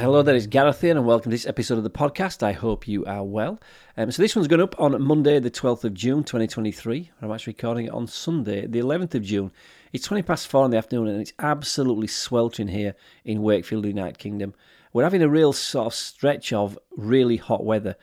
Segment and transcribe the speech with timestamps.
[0.00, 2.42] Hello, there is Gareth here, and welcome to this episode of the podcast.
[2.42, 3.60] I hope you are well.
[3.98, 7.10] Um, so, this one's going up on Monday, the 12th of June, 2023.
[7.20, 9.52] I'm actually recording it on Sunday, the 11th of June.
[9.92, 12.94] It's 20 past four in the afternoon, and it's absolutely sweltering here
[13.26, 14.54] in Wakefield, United Kingdom.
[14.94, 17.94] We're having a real sort of stretch of really hot weather,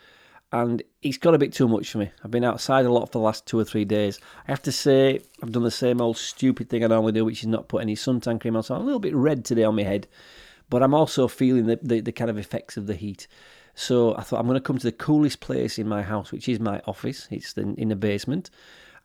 [0.52, 2.12] and it's got a bit too much for me.
[2.24, 4.20] I've been outside a lot for the last two or three days.
[4.48, 7.42] I have to say, I've done the same old stupid thing I normally do, which
[7.42, 9.76] is not put any suntan cream on, so I'm a little bit red today on
[9.76, 10.08] my head
[10.70, 13.28] but I'm also feeling the, the, the kind of effects of the heat.
[13.76, 16.50] So I thought I'm going to come to the coolest place in my house, which
[16.50, 17.28] is my office.
[17.30, 18.50] It's the, in the basement,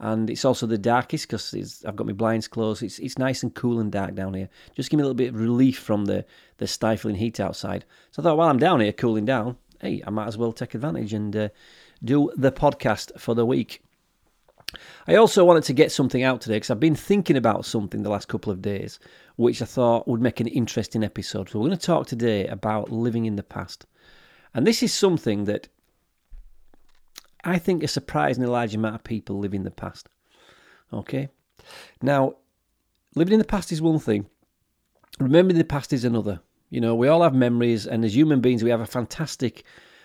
[0.00, 2.82] and it's also the darkest because I've got my blinds closed.
[2.82, 4.48] It's it's nice and cool and dark down here.
[4.74, 6.24] Just give me a little bit of relief from the
[6.56, 7.84] the stifling heat outside.
[8.10, 10.74] So I thought while I'm down here cooling down, hey, I might as well take
[10.74, 11.48] advantage and uh,
[12.02, 13.82] do the podcast for the week.
[15.06, 18.10] I also wanted to get something out today because I've been thinking about something the
[18.10, 18.98] last couple of days,
[19.36, 21.48] which I thought would make an interesting episode.
[21.48, 23.86] So, we're going to talk today about living in the past.
[24.54, 25.68] And this is something that
[27.44, 30.08] I think a surprisingly large amount of people live in the past.
[30.92, 31.28] Okay?
[32.00, 32.36] Now,
[33.14, 34.26] living in the past is one thing,
[35.18, 36.40] remembering the past is another.
[36.70, 39.64] You know, we all have memories, and as human beings, we have a fantastic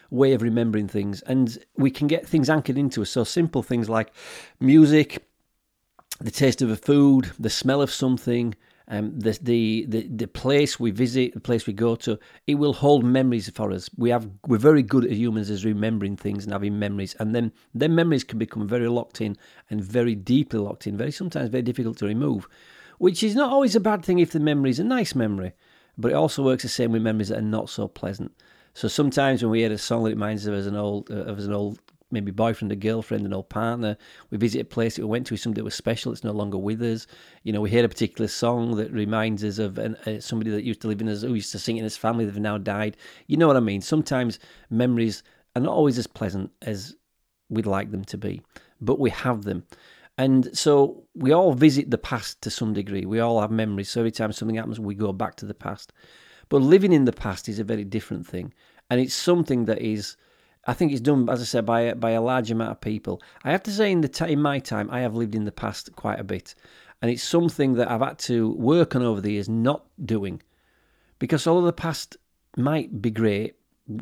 [0.09, 3.11] way of remembering things, and we can get things anchored into us.
[3.11, 4.11] So simple things like
[4.59, 5.27] music,
[6.19, 8.55] the taste of a food, the smell of something,
[8.89, 12.73] um, the, the the the place we visit, the place we go to, it will
[12.73, 13.89] hold memories for us.
[13.97, 17.51] We have we're very good as humans as remembering things and having memories, and then
[17.73, 19.37] then memories can become very locked in
[19.69, 22.47] and very deeply locked in, very sometimes very difficult to remove,
[22.97, 25.51] which is not always a bad thing if the memory is a nice memory,
[25.97, 28.31] but it also works the same with memories that are not so pleasant.
[28.73, 31.39] So sometimes when we hear a song that reminds us of an old, uh, of
[31.39, 31.79] an old
[32.11, 33.97] maybe boyfriend or girlfriend, an old partner.
[34.29, 36.11] We visit a place that we went to with somebody that was special.
[36.11, 37.07] It's no longer with us.
[37.43, 40.63] You know, we hear a particular song that reminds us of an, uh, somebody that
[40.63, 42.57] used to live in us, who used to sing in his family that have now
[42.57, 42.97] died.
[43.27, 43.81] You know what I mean?
[43.81, 45.23] Sometimes memories
[45.55, 46.95] are not always as pleasant as
[47.49, 48.41] we'd like them to be,
[48.79, 49.63] but we have them.
[50.17, 53.05] And so we all visit the past to some degree.
[53.05, 53.89] We all have memories.
[53.89, 55.93] So every time something happens, we go back to the past.
[56.49, 58.53] But living in the past is a very different thing.
[58.89, 60.17] And it's something that is,
[60.67, 63.21] I think it's done, as I said, by, by a large amount of people.
[63.43, 65.51] I have to say, in, the t- in my time, I have lived in the
[65.51, 66.53] past quite a bit.
[67.01, 70.41] And it's something that I've had to work on over the years not doing.
[71.19, 72.17] Because although the past
[72.57, 73.55] might be great,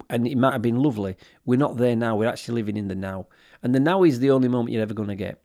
[0.09, 1.15] and it might have been lovely,
[1.45, 2.15] we're not there now.
[2.15, 3.27] We're actually living in the now.
[3.61, 5.44] And the now is the only moment you're ever going to get.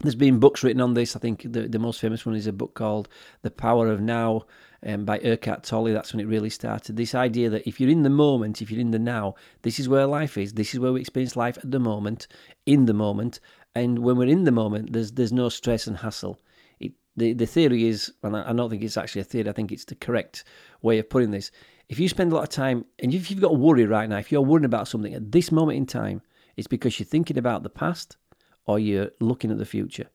[0.00, 1.14] There's been books written on this.
[1.14, 3.08] I think the, the most famous one is a book called
[3.42, 4.46] The Power of Now
[4.86, 5.92] um, by Eckhart Tolle.
[5.92, 6.96] That's when it really started.
[6.96, 9.90] This idea that if you're in the moment, if you're in the now, this is
[9.90, 10.54] where life is.
[10.54, 12.28] This is where we experience life at the moment,
[12.64, 13.40] in the moment.
[13.74, 16.40] And when we're in the moment, there's there's no stress and hassle.
[16.80, 19.50] It, the the theory is, and I, I don't think it's actually a theory.
[19.50, 20.44] I think it's the correct
[20.80, 21.50] way of putting this.
[21.90, 24.32] If you spend a lot of time, and if you've got worry right now, if
[24.32, 26.22] you're worrying about something at this moment in time,
[26.56, 28.16] it's because you're thinking about the past
[28.66, 30.08] or you're looking at the future.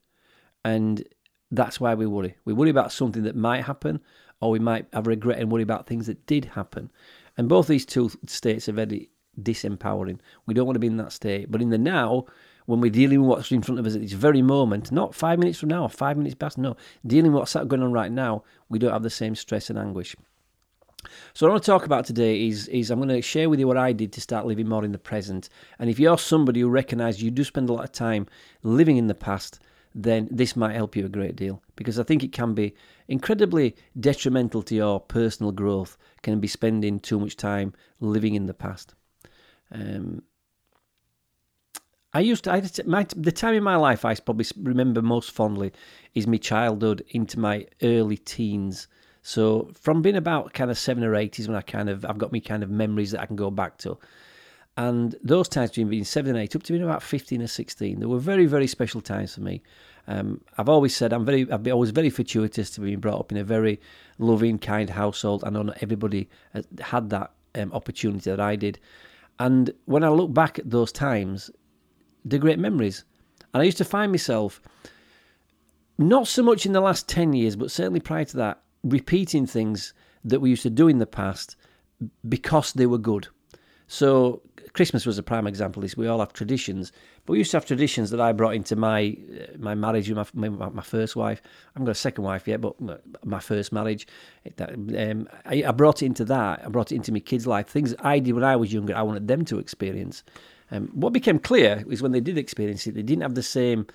[0.64, 1.04] And
[1.52, 2.36] that's why we worry.
[2.46, 4.02] We worry about something that might happen,
[4.42, 6.92] or we might have regret and worry about things that did happen.
[7.38, 9.10] And both these two states are very
[9.42, 10.20] disempowering.
[10.46, 11.52] We don't want to be in that state.
[11.52, 12.26] But in the now,
[12.66, 15.40] when we're dealing with what's in front of us at this very moment, not five
[15.40, 16.76] minutes from now or five minutes past, no,
[17.06, 20.16] dealing with what's going on right now, we don't have the same stress and anguish.
[21.34, 23.60] So what I want to talk about today is is I'm going to share with
[23.60, 25.50] you what I did to start living more in the present.
[25.80, 28.28] And if you're somebody who recognises you do spend a lot of time
[28.64, 29.60] living in the past,
[29.94, 32.76] then this might help you a great deal because I think it can be
[33.08, 35.98] incredibly detrimental to your personal growth.
[36.22, 38.96] Can be spending too much time living in the past.
[39.72, 40.24] Um,
[42.16, 45.74] I used to, I, my, the time in my life I probably remember most fondly
[46.14, 48.88] is my childhood into my early teens.
[49.28, 52.20] So from being about kind of seven or eight is when I kind of I've
[52.20, 53.98] got me kind of memories that I can go back to.
[54.78, 58.00] And those times between being seven and eight up to being about fifteen or sixteen,
[58.00, 59.64] they were very very special times for me.
[60.08, 63.32] Um, I've always said I'm very I've been always very fortuitous to be brought up
[63.32, 63.82] in a very
[64.20, 65.44] loving, kind household.
[65.44, 66.30] I know not everybody
[66.80, 68.78] had that um, opportunity that I did.
[69.40, 71.50] And when I look back at those times,
[72.24, 73.06] they're great memories.
[73.56, 74.62] And I used to find myself,
[75.98, 79.94] not so much in the last 10 years, but certainly prior to that, repeating things
[80.24, 81.56] that we used to do in the past
[82.28, 83.28] because they were good.
[83.88, 84.42] So
[84.74, 85.82] Christmas was a prime example.
[85.82, 86.92] This we all have traditions,
[87.26, 90.36] but we used to have traditions that I brought into my uh, my marriage with
[90.36, 91.42] my, my, my first wife.
[91.46, 92.76] I haven't got a second wife yet, but
[93.24, 94.08] my first marriage,
[94.60, 96.66] um, I, I, brought it into that.
[96.66, 97.68] I brought it into my kids' life.
[97.68, 100.24] Things I did when I was younger, I wanted them to experience.
[100.72, 103.86] Um, what became clear is when they did experience it, they didn't have the same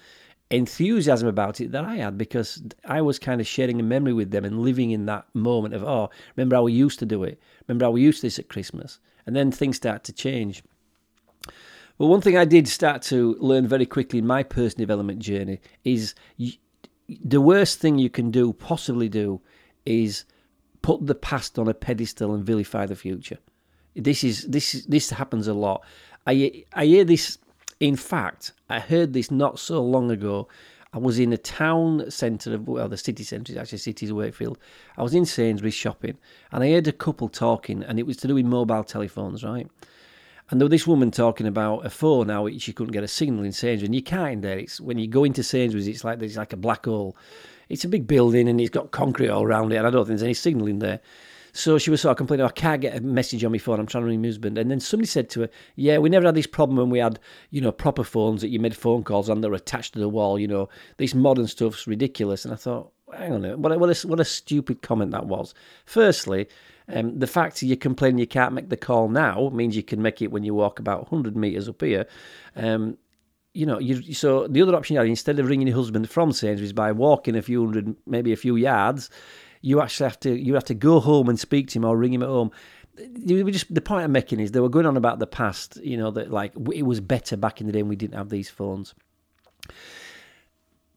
[0.51, 4.31] enthusiasm about it that I had because I was kind of sharing a memory with
[4.31, 7.41] them and living in that moment of, oh, remember how we used to do it?
[7.67, 8.99] Remember how we used this at Christmas?
[9.27, 10.63] And then things start to change.
[11.99, 15.61] Well, one thing I did start to learn very quickly in my personal development journey
[15.85, 16.15] is
[17.09, 19.41] the worst thing you can do, possibly do,
[19.85, 20.25] is
[20.83, 23.39] put the past on a pedestal and vilify the future.
[23.95, 25.85] This is this this happens a lot.
[26.27, 27.39] I I hear this.
[27.81, 30.49] In fact, I heard this not so long ago.
[30.93, 34.17] I was in a town centre of well, the city centre is actually Cities of
[34.17, 34.59] Wakefield.
[34.99, 36.19] I was in Sainsbury's shopping,
[36.53, 39.67] and I heard a couple talking, and it was to do with mobile telephones, right?
[40.51, 43.45] And there was this woman talking about a phone now she couldn't get a signal
[43.45, 44.59] in Sainsbury's, and you can't in there.
[44.59, 47.17] It's when you go into Sainsbury's, it's like there's like a black hole.
[47.69, 50.19] It's a big building and it's got concrete all around it, and I don't think
[50.19, 51.01] there's any signal in there.
[51.53, 53.81] So she was sort of complaining, oh, I can't get a message on my phone.
[53.81, 54.59] I'm trying to ring my husband.
[54.59, 57.19] And then somebody said to her, Yeah, we never had this problem when we had,
[57.51, 60.39] you know, proper phones that you made phone calls that were attached to the wall.
[60.39, 62.45] You know, this modern stuff's ridiculous.
[62.45, 65.11] And I thought, hang on a minute, what a, what a, what a stupid comment
[65.13, 65.55] that was.
[65.85, 66.49] Firstly,
[66.89, 70.23] um, the fact you complain you can't make the call now means you can make
[70.23, 72.07] it when you walk about 100 metres up here.
[72.57, 72.97] Um,
[73.53, 76.33] you know, you, so the other option you had, instead of ringing your husband from
[76.33, 79.11] Sainsbury's by walking a few hundred, maybe a few yards,
[79.61, 82.13] you actually have to you have to go home and speak to him or ring
[82.13, 82.51] him at home.
[83.27, 85.79] Just the point I'm making is they were going on about the past.
[85.83, 88.29] You know that like it was better back in the day when we didn't have
[88.29, 88.95] these phones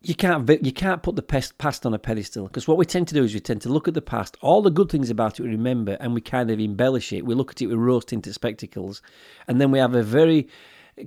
[0.04, 3.14] you can't you can't put the past on a pedestal because what we tend to
[3.14, 5.44] do is we tend to look at the past, all the good things about it
[5.44, 7.26] we remember, and we kind of embellish it.
[7.26, 9.02] We look at it with rose tinted spectacles,
[9.48, 10.50] and then we have a very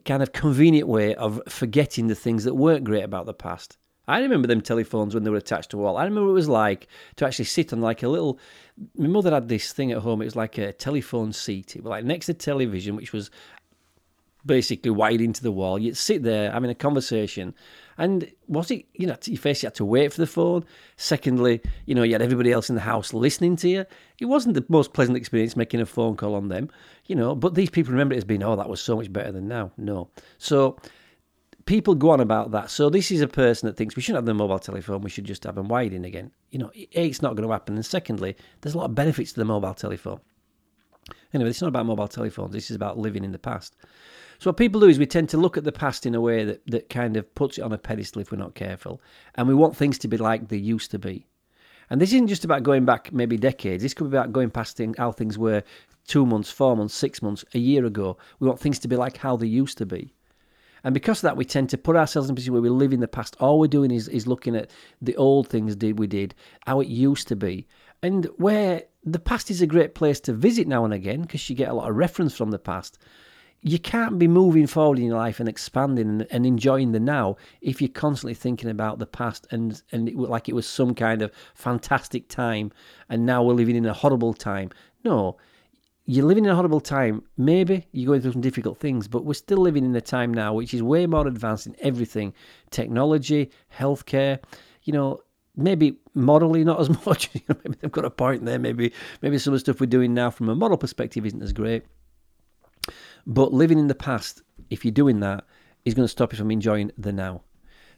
[0.07, 3.77] kind of convenient way of forgetting the things that weren't great about the past.
[4.09, 5.97] I remember them telephones when they were attached to a wall.
[5.97, 6.87] I remember what it was like
[7.17, 8.39] to actually sit on like a little.
[8.97, 10.23] My mother had this thing at home.
[10.23, 11.77] It was like a telephone seat.
[11.77, 13.31] It was like next to television, which was
[14.45, 15.79] basically wide into the wall.
[15.79, 17.53] You'd sit there having a conversation,
[17.99, 20.65] and was it, you know, you first you had to wait for the phone.
[20.97, 23.85] Secondly, you know, you had everybody else in the house listening to you.
[24.21, 26.71] It wasn't the most pleasant experience making a phone call on them,
[27.07, 29.33] you know, but these people remember it as being, oh, that was so much better
[29.33, 29.73] than now.
[29.77, 30.11] No.
[30.39, 30.77] So
[31.67, 32.71] people go on about that.
[32.71, 35.25] So this is a person that thinks we shouldn't have the mobile telephone, we should
[35.25, 36.31] just have them wired in again.
[36.51, 37.75] You know, A, it's not going to happen.
[37.75, 40.21] And secondly, there's a lot of benefits to the mobile telephone.
[41.35, 43.77] Anyway, it's not about mobile telephones, this is about living in the past.
[44.39, 46.45] So what people do is we tend to look at the past in a way
[46.45, 49.01] that, that kind of puts it on a pedestal if we're not careful.
[49.35, 51.27] And we want things to be like they used to be.
[51.89, 53.83] And this isn't just about going back maybe decades.
[53.83, 55.63] This could be about going past thing, how things were
[56.07, 58.19] two months, four months, six months, a year ago.
[58.41, 60.13] We want things to be like how they used to be.
[60.87, 62.93] And because of that, we tend to put ourselves in a position where we live
[62.93, 63.35] in the past.
[63.41, 64.71] All we're doing is, is looking at
[65.03, 66.33] the old things did we did,
[66.65, 67.67] how it used to be.
[68.05, 71.57] And where the past is a great place to visit now and again because you
[71.57, 72.99] get a lot of reference from the past
[73.63, 77.35] you can't be moving forward in your life and expanding and, and, enjoying the now
[77.63, 81.21] if you're constantly thinking about the past and and it, like it was some kind
[81.21, 82.71] of fantastic time
[83.09, 84.71] and now we're living in a horrible time.
[85.05, 85.37] No,
[86.07, 87.23] you're living in a horrible time.
[87.37, 90.55] Maybe you're going through some difficult things, but we're still living in a time now
[90.55, 92.33] which is way more advanced in everything
[92.71, 94.39] technology, healthcare,
[94.85, 95.21] you know.
[95.59, 97.31] Maybe morally not as much.
[97.49, 98.59] maybe they've got a point there.
[98.59, 98.93] Maybe
[99.23, 101.85] maybe some of the stuff we're doing now from a moral perspective isn't as great.
[103.27, 105.45] But living in the past, if you're doing that,
[105.87, 107.43] is going to stop you from enjoying the now.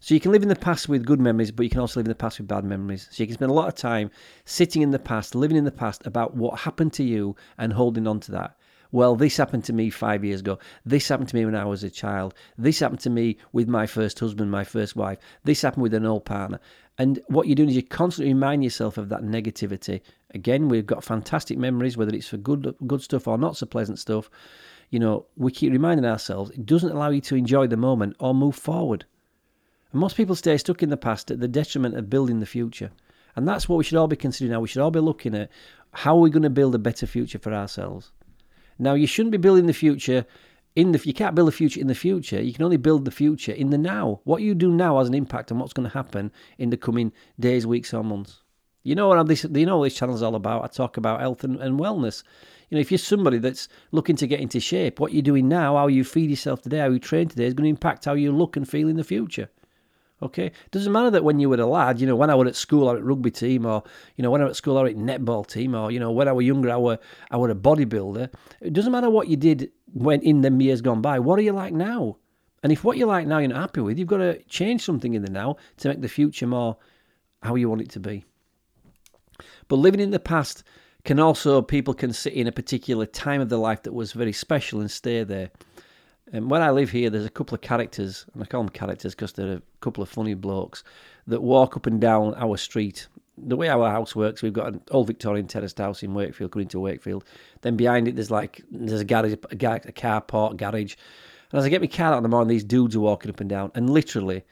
[0.00, 2.06] So you can live in the past with good memories, but you can also live
[2.06, 3.09] in the past with bad memories.
[3.11, 4.11] So you can spend a lot of time
[4.45, 8.07] sitting in the past, living in the past about what happened to you and holding
[8.07, 8.57] on to that.
[8.90, 10.59] Well, this happened to me five years ago.
[10.87, 12.33] This happened to me when I was a child.
[12.57, 15.19] This happened to me with my first husband, my first wife.
[15.45, 16.61] This happened with an old partner.
[16.97, 20.00] And what you're doing is you constantly remind yourself of that negativity.
[20.33, 23.99] Again, we've got fantastic memories, whether it's for good good stuff or not so pleasant
[23.99, 24.31] stuff
[24.90, 28.35] you know, we keep reminding ourselves it doesn't allow you to enjoy the moment or
[28.35, 29.05] move forward.
[29.92, 32.90] And most people stay stuck in the past at the detriment of building the future.
[33.37, 34.61] And that's what we should all be considering now.
[34.61, 35.50] We should all be looking at
[35.92, 38.12] how are we going to build a better future for ourselves.
[38.78, 40.26] Now, you shouldn't be building the future
[40.76, 41.00] in the.
[41.04, 42.40] You can't build the future in the future.
[42.40, 44.21] You can only build the future in the now.
[44.25, 47.12] What you do now has an impact on what's going to happen in the coming
[47.40, 48.42] days, weeks, or months.
[48.85, 49.45] You know what this?
[49.45, 50.64] You know what this channel is all about.
[50.64, 52.23] I talk about health and, and wellness.
[52.71, 55.76] You know, if you're somebody that's looking to get into shape, what you're doing now,
[55.76, 58.30] how you feed yourself today, how you train today, is going to impact how you
[58.30, 59.49] look and feel in the future.
[60.21, 62.57] Okay, doesn't matter that when you were a lad, you know, when I was at
[62.57, 63.85] school or at rugby team, or
[64.17, 66.27] you know, when I was at school or at netball team, or you know, when
[66.27, 66.99] I was younger, I were
[67.31, 68.29] I were a bodybuilder.
[68.61, 71.21] It doesn't matter what you did when in them years gone by.
[71.21, 72.17] What are you like now?
[72.65, 75.15] And if what you like now you're not happy with, you've got to change something
[75.15, 76.77] in the now to make the future more
[77.43, 78.25] how you want it to be.
[79.69, 80.65] But living in the past
[81.05, 84.33] can also people can sit in a particular time of their life that was very
[84.33, 85.51] special and stay there.
[86.32, 89.14] And where I live here, there's a couple of characters, and I call them characters
[89.14, 90.85] because they're a couple of funny blokes
[91.26, 93.06] that walk up and down our street.
[93.38, 96.68] The way our house works, we've got an old Victorian terraced house in Wakefield, going
[96.68, 97.25] to Wakefield.
[97.62, 100.97] Then behind it, there's like there's a garage, a, gar- a car park garage.
[101.50, 103.40] And as I get my car out in the morning, these dudes are walking up
[103.40, 104.44] and down, and literally,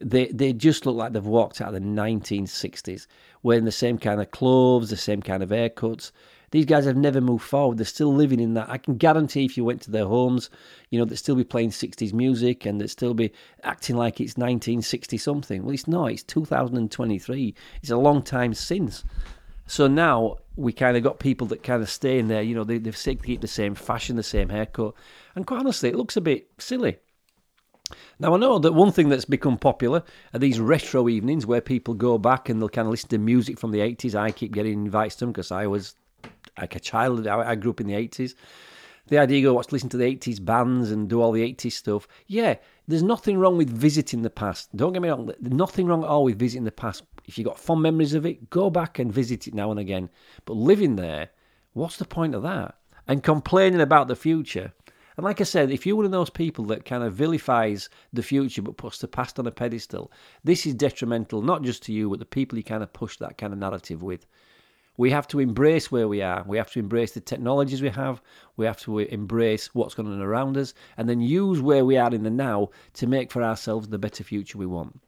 [0.00, 3.06] they they just look like they've walked out of the 1960s,
[3.42, 6.10] wearing the same kind of clothes, the same kind of haircuts.
[6.54, 7.78] These guys have never moved forward.
[7.78, 8.70] They're still living in that.
[8.70, 10.50] I can guarantee if you went to their homes,
[10.88, 13.32] you know, they'd still be playing 60s music and they'd still be
[13.64, 15.64] acting like it's 1960 something.
[15.64, 16.12] Well, it's not.
[16.12, 17.56] It's 2023.
[17.82, 19.02] It's a long time since.
[19.66, 22.42] So now we kind of got people that kind of stay in there.
[22.42, 24.94] You know, they, they've to keep the same fashion, the same haircut.
[25.34, 26.98] And quite honestly, it looks a bit silly.
[28.20, 31.94] Now, I know that one thing that's become popular are these retro evenings where people
[31.94, 34.14] go back and they'll kind of listen to music from the 80s.
[34.14, 35.96] I keep getting invited to them because I was
[36.58, 37.26] like a child.
[37.26, 38.34] I, grew up in the 80s.
[39.08, 41.72] The idea you go watch, listen to the 80s bands and do all the 80s
[41.72, 42.08] stuff.
[42.26, 42.54] Yeah,
[42.88, 44.74] there's nothing wrong with visiting the past.
[44.74, 47.02] Don't get me wrong, there's nothing wrong at all with visiting the past.
[47.26, 50.08] If you've got fond memories of it, go back and visit it now and again.
[50.46, 51.30] But living there,
[51.74, 52.76] what's the point of that?
[53.06, 54.72] And complaining about the future.
[55.16, 58.22] And like I said, if you're one of those people that kind of vilifies the
[58.22, 60.10] future but puts the past on a pedestal,
[60.42, 63.38] this is detrimental not just to you, but the people you kind of push that
[63.38, 64.26] kind of narrative with.
[64.96, 66.44] We have to embrace where we are.
[66.46, 68.22] We have to embrace the technologies we have.
[68.56, 72.14] We have to embrace what's going on around us and then use where we are
[72.14, 75.00] in the now to make for ourselves the better future we want.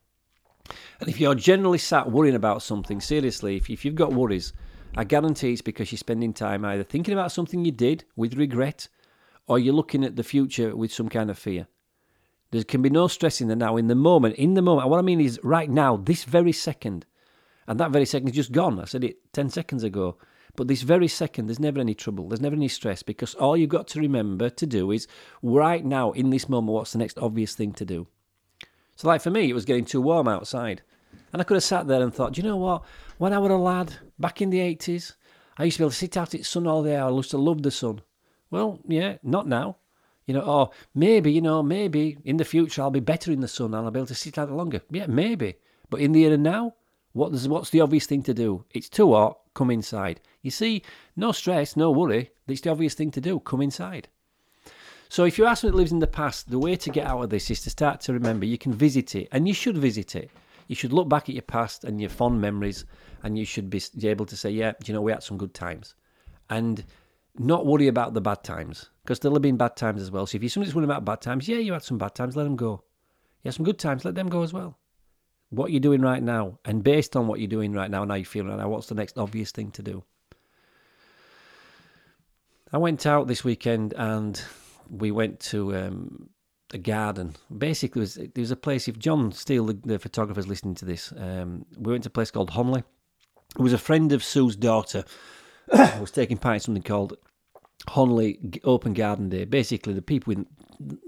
[0.99, 4.53] And if you're generally sat worrying about something, seriously, if, if you've got worries,
[4.97, 8.89] I guarantee it's because you're spending time either thinking about something you did with regret
[9.47, 11.69] or you're looking at the future with some kind of fear.
[12.51, 14.89] There can be no stress in the now, in the moment, in the moment.
[14.89, 17.05] what I mean is right now, this very second.
[17.67, 18.79] And that very second is just gone.
[18.81, 20.17] I said it 10 seconds ago.
[20.57, 23.69] But this very second, there's never any trouble, there's never any stress because all you've
[23.69, 25.07] got to remember to do is
[25.43, 28.07] right now, in this moment, what's the next obvious thing to do?
[28.97, 30.81] So, like for me, it was getting too warm outside.
[31.33, 32.85] And I could have sat there and thought, do you know what?
[33.19, 35.17] When I was a lad, back in the 80s,
[35.59, 36.97] I used to be able to sit out in the sun all day.
[36.97, 38.01] I used to love the sun.
[38.51, 39.77] Well, yeah, not now.
[40.27, 43.49] You know, or maybe, you know, maybe in the future I'll be better in the
[43.49, 44.81] sun and I'll be able to sit out longer.
[44.91, 45.57] Yeah, maybe.
[45.91, 46.75] But in the here and now,
[47.17, 48.63] what does, what's the obvious thing to do?
[48.73, 50.21] It's too hot, come inside.
[50.43, 50.83] You see,
[51.17, 52.31] no stress, no worry.
[52.47, 54.09] It's the obvious thing to do, come inside.
[55.09, 57.51] So if someone that lives in the past, the way to get out of this
[57.51, 60.31] is to start to remember you can visit it, and you should visit it.
[60.67, 62.85] You should look back at your past and your fond memories,
[63.23, 65.95] and you should be able to say, yeah, you know, we had some good times.
[66.51, 66.85] And
[67.39, 70.27] not worry about the bad times, because there'll have been bad times as well.
[70.27, 72.37] So if you're somebody that's worrying about bad times, yeah, you had some bad times,
[72.37, 72.83] let them go.
[73.43, 74.77] You had some good times, let them go as well
[75.51, 78.17] what you're doing right now, and based on what you're doing right now and how
[78.17, 80.05] you feel right now, what's the next obvious thing to do?
[82.73, 84.41] I went out this weekend and
[84.91, 86.31] we went to um,
[86.75, 87.37] a garden.
[87.57, 88.89] Basically, there was a place.
[88.89, 92.11] If John Steele, the, the photographer, is listening to this, um, we went to a
[92.11, 92.83] place called Honley.
[93.57, 95.05] It was a friend of Sue's daughter
[96.01, 97.17] was taking part in something called
[97.89, 99.45] Honley Open Garden Day.
[99.45, 100.47] Basically, the people in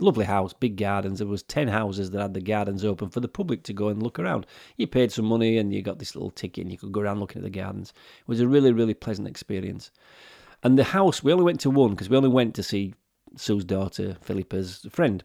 [0.00, 1.18] lovely house, big gardens.
[1.18, 4.02] There was ten houses that had the gardens open for the public to go and
[4.02, 4.46] look around.
[4.76, 7.20] You paid some money and you got this little ticket and you could go around
[7.20, 7.92] looking at the gardens.
[8.20, 9.90] It was a really, really pleasant experience.
[10.62, 12.94] And the house, we only went to one because we only went to see
[13.36, 15.22] Sue's daughter, Philippa's friend.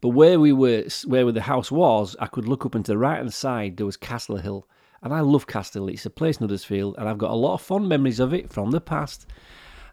[0.00, 3.18] But where we were, where the house was, I could look up into the right
[3.18, 3.76] hand side.
[3.76, 4.66] There was Castle Hill,
[5.02, 5.94] and I love Castle Hill.
[5.94, 8.50] It's a place in Huddersfield, and I've got a lot of fond memories of it
[8.50, 9.26] from the past.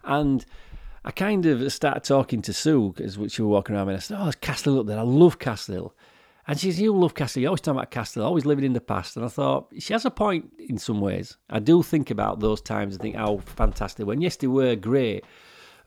[0.04, 0.44] And
[1.04, 4.18] I kind of started talking to Sue as she was walking around, and I said,
[4.20, 4.98] "Oh, there's Castle up there.
[4.98, 5.94] I love Castle Hill."
[6.46, 7.40] And she says, "You love Castle.
[7.40, 8.24] You always talk about Castle.
[8.24, 11.36] Always living in the past." And I thought she has a point in some ways.
[11.48, 15.24] I do think about those times and think, "Oh, fantastic!" When yes, they were great,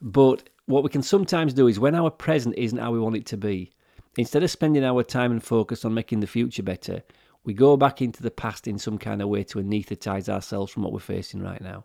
[0.00, 3.26] but what we can sometimes do is when our present isn't how we want it
[3.26, 3.70] to be,
[4.16, 7.02] instead of spending our time and focus on making the future better,
[7.44, 10.84] we go back into the past in some kind of way to anaesthetize ourselves from
[10.84, 11.84] what we're facing right now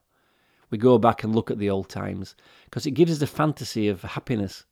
[0.69, 3.87] we go back and look at the old times because it gives us a fantasy
[3.87, 4.65] of happiness.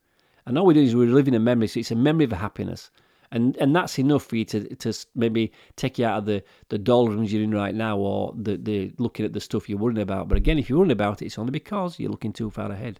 [0.45, 2.91] And all we do is we're living a memory, so it's a memory of happiness.
[3.31, 6.77] And and that's enough for you to, to maybe take you out of the, the
[6.77, 10.27] doldrums you're in right now or the, the looking at the stuff you're worrying about.
[10.27, 12.99] But again, if you're worrying about it, it's only because you're looking too far ahead.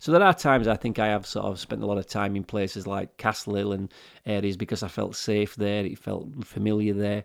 [0.00, 2.34] So there are times I think I have sort of spent a lot of time
[2.34, 3.94] in places like Castle Hill and
[4.26, 7.24] areas because I felt safe there, it felt familiar there.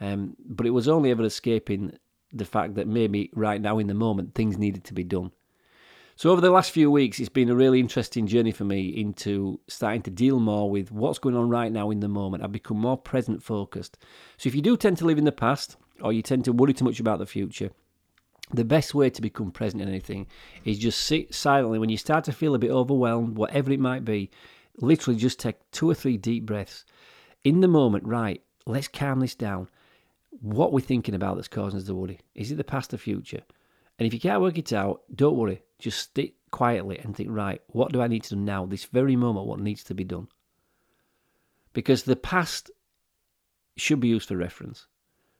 [0.00, 1.96] Um, but it was only ever escaping
[2.32, 5.30] the fact that maybe right now in the moment things needed to be done.
[6.18, 9.60] So over the last few weeks, it's been a really interesting journey for me into
[9.68, 12.42] starting to deal more with what's going on right now in the moment.
[12.42, 13.98] I've become more present focused.
[14.38, 16.72] So if you do tend to live in the past or you tend to worry
[16.72, 17.70] too much about the future,
[18.50, 20.26] the best way to become present in anything
[20.64, 24.04] is just sit silently when you start to feel a bit overwhelmed, whatever it might
[24.04, 24.30] be.
[24.78, 26.84] literally just take two or three deep breaths
[27.44, 28.42] in the moment, right?
[28.66, 29.68] Let's calm this down.
[30.40, 32.20] What we're thinking about that's causing us the worry.
[32.34, 33.42] Is it the past or future?
[33.98, 35.62] And if you can't work it out, don't worry.
[35.78, 38.66] Just sit quietly and think, right, what do I need to do now?
[38.66, 40.28] This very moment, what needs to be done?
[41.72, 42.70] Because the past
[43.76, 44.86] should be used for reference.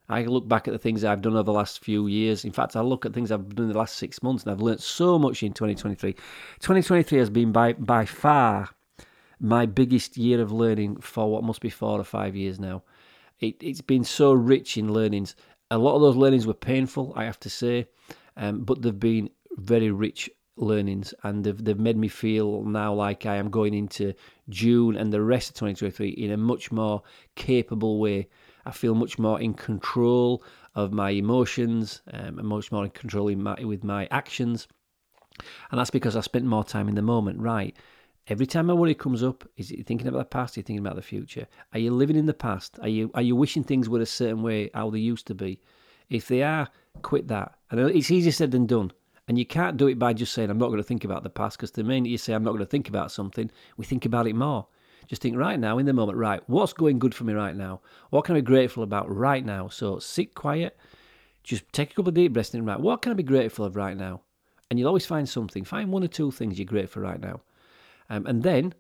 [0.09, 2.45] I look back at the things I've done over the last few years.
[2.45, 4.61] In fact, I look at things I've done in the last six months, and I've
[4.61, 6.13] learned so much in 2023.
[6.13, 8.71] 2023 has been by by far
[9.41, 12.83] my biggest year of learning for what must be four or five years now.
[13.41, 15.35] It, has been so rich in learnings.
[15.71, 17.87] A lot of those learnings were painful, I have to say,
[18.37, 23.27] um, but they've been very rich learnings, and they've they've made me feel now like
[23.27, 24.15] I am going into
[24.49, 27.03] June and the rest of 2023 in a much more
[27.35, 28.29] capable way
[28.67, 30.43] I feel much more in control
[30.75, 34.67] of my emotions um, and much more in control in my, with my actions.
[35.71, 37.41] And that's because I spent more time in the moment.
[37.41, 37.77] Right.
[38.29, 40.57] Every time a worry comes up, is it thinking about the past?
[40.57, 41.47] Are you thinking about the future?
[41.73, 42.77] Are you living in the past?
[42.83, 45.61] Are you are you wishing things were a certain way, how they used to be?
[46.11, 46.69] If they are,
[47.03, 47.57] quit that.
[47.71, 48.93] And it's easier said than done.
[49.29, 51.31] And you can't do it by just saying, I'm not going to think about the
[51.31, 54.05] past, because the minute you say, I'm not going to think about something, we think
[54.05, 54.67] about it more.
[55.09, 57.81] Just think right now, in the moment, right, what's going good for me right now?
[58.11, 59.69] What can I be grateful about right now?
[59.69, 60.77] So sit quiet,
[61.45, 63.77] just take a couple of deep breaths and right, what can I be grateful of
[63.77, 64.23] right now?
[64.69, 65.65] And you'll always find something.
[65.65, 67.41] Find one or two things you're grateful right now.
[68.09, 68.75] Um, and then,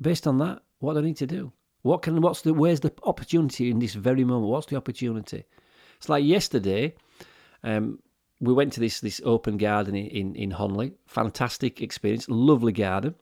[0.00, 1.52] based on that, what do I need to do?
[1.82, 4.50] What can what's the where's the opportunity in this very moment?
[4.50, 5.44] What's the opportunity?
[5.96, 6.94] It's like yesterday,
[7.64, 7.98] um,
[8.40, 10.92] we went to this this open garden in, in, in Honley.
[11.06, 13.14] Fantastic experience, lovely garden.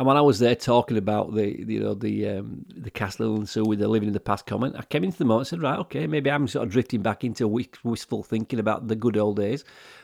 [0.00, 3.46] And when I was there talking about the, you know, the um, the Castle and
[3.46, 5.62] so with the living in the past comment, I came into the moment and said,
[5.62, 9.36] right, okay, maybe I'm sort of drifting back into wistful thinking about the good old
[9.36, 9.62] days.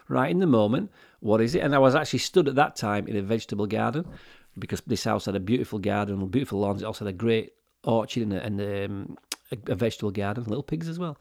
[0.09, 1.61] Right in the moment, what is it?
[1.61, 4.05] And I was actually stood at that time in a vegetable garden
[4.59, 6.83] because this house had a beautiful garden, beautiful lawns.
[6.83, 9.19] It also had a great orchard and, a, and um,
[9.50, 11.17] a, a vegetable garden, little pigs as well.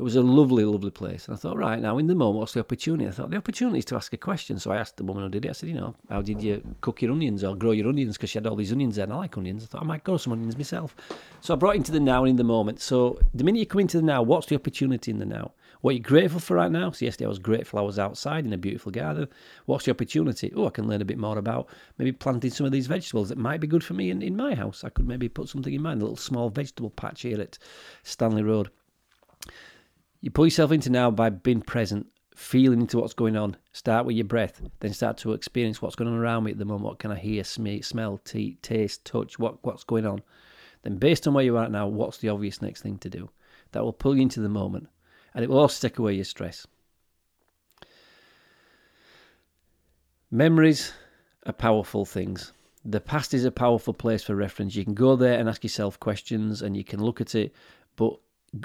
[0.00, 1.28] It was a lovely, lovely place.
[1.28, 3.06] And I thought, right, now in the moment, what's the opportunity?
[3.06, 4.58] I thought, the opportunity is to ask a question.
[4.58, 6.62] So I asked the woman who did it, I said, you know, how did you
[6.80, 8.16] cook your onions or grow your onions?
[8.16, 9.62] Because she had all these onions there, and I like onions.
[9.62, 10.96] I thought, I might grow some onions myself.
[11.42, 12.80] So I brought into the now and in the moment.
[12.80, 15.52] So the minute you come into the now, what's the opportunity in the now?
[15.82, 16.92] What are you grateful for right now?
[16.92, 19.28] So yesterday I was grateful I was outside in a beautiful garden.
[19.66, 20.50] What's the opportunity?
[20.56, 23.36] Oh, I can learn a bit more about maybe planting some of these vegetables that
[23.36, 24.82] might be good for me in, in my house.
[24.82, 27.58] I could maybe put something in mind, a little small vegetable patch here at
[28.02, 28.70] Stanley Road.
[30.20, 33.56] You pull yourself into now by being present, feeling into what's going on.
[33.72, 36.64] Start with your breath, then start to experience what's going on around me at the
[36.64, 36.84] moment.
[36.84, 39.38] What can I hear, smell, taste, touch?
[39.38, 40.22] What what's going on?
[40.82, 43.30] Then, based on where you are now, what's the obvious next thing to do?
[43.72, 44.88] That will pull you into the moment,
[45.34, 46.66] and it will also take away your stress.
[50.30, 50.92] Memories
[51.46, 52.52] are powerful things.
[52.84, 54.74] The past is a powerful place for reference.
[54.74, 57.54] You can go there and ask yourself questions, and you can look at it,
[57.96, 58.18] but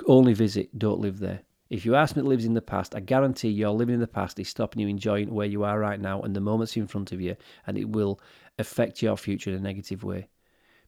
[0.08, 1.41] only visit, don't live there.
[1.69, 4.02] If you ask me that lives in the past, I guarantee you, your living in
[4.02, 6.88] the past is stopping you enjoying where you are right now and the moments in
[6.88, 8.19] front of you, and it will
[8.60, 10.28] affect your future in a negative way.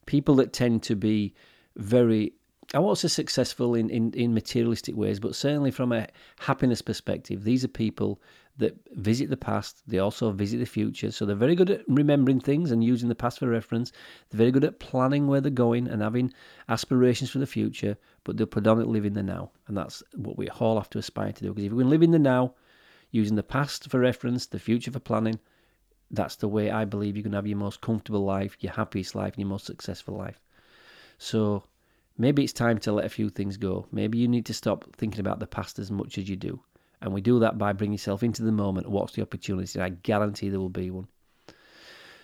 [0.06, 1.34] People that tend to be
[1.76, 2.34] very
[2.74, 6.08] I won't say successful in, in, in materialistic ways, but certainly from a
[6.38, 8.22] happiness perspective, these are people
[8.58, 9.84] that visit the past.
[9.88, 11.12] They also visit the future.
[11.12, 13.94] So they're very good at remembering things and using the past for reference.
[14.30, 16.34] They're very good at planning where they're going and having
[16.68, 17.96] aspirations for the future,
[18.28, 19.50] but they'll predominantly live in the now.
[19.68, 21.54] And that's what we all have to aspire to do.
[21.54, 22.54] Because if we can live in the now,
[23.10, 25.40] using the past for reference, the future for planning,
[26.12, 29.34] that's the way I believe you can have your most comfortable life, your happiest life,
[29.34, 30.40] and your most successful life.
[31.18, 31.64] So
[32.18, 33.86] Maybe it's time to let a few things go.
[33.92, 36.60] Maybe you need to stop thinking about the past as much as you do.
[37.00, 38.90] And we do that by bringing yourself into the moment.
[38.90, 39.80] What's the opportunity?
[39.80, 41.08] I guarantee there will be one.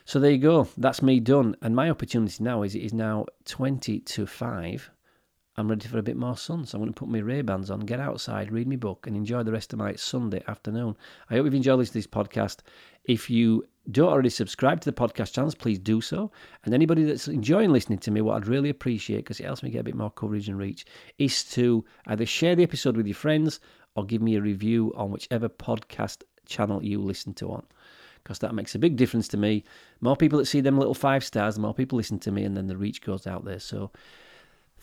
[0.06, 0.68] So there you go.
[0.78, 1.56] That's me done.
[1.62, 4.92] And my opportunity now is it is now 20 to 5.
[5.56, 7.82] I'm ready for a bit more sun, so I'm going to put my Ray-Bans on,
[7.82, 10.98] get outside, read my book, and enjoy the rest of my Sunday afternoon.
[11.30, 12.62] I hope you've enjoyed to this podcast.
[13.04, 16.32] If you don't already subscribe to the podcast channels, please do so.
[16.66, 19.70] And anybody that's enjoying listening to me, what I'd really appreciate, because it helps me
[19.70, 20.86] get a bit more coverage and reach,
[21.20, 23.60] is to either share the episode with your friends
[23.96, 27.64] or give me a review on whichever podcast channel you listen to on.
[28.24, 29.64] Because that makes a big difference to me.
[30.02, 32.58] More people that see them little five stars, the more people listen to me, and
[32.58, 33.60] then the reach goes out there.
[33.60, 33.92] So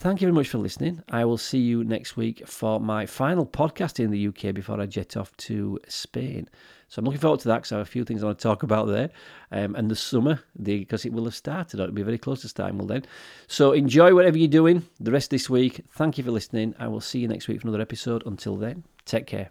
[0.00, 1.02] Thank you very much for listening.
[1.10, 4.86] I will see you next week for my final podcast in the UK before I
[4.86, 6.48] jet off to Spain.
[6.88, 8.42] So I'm looking forward to that because I have a few things I want to
[8.42, 9.10] talk about there.
[9.52, 11.78] Um, and the summer, because it will have started.
[11.78, 13.04] It'll be very close to starting will then.
[13.46, 15.84] So enjoy whatever you're doing the rest of this week.
[15.90, 16.74] Thank you for listening.
[16.78, 18.22] I will see you next week for another episode.
[18.24, 19.50] Until then, take care.